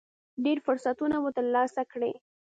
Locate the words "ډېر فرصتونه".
0.43-1.17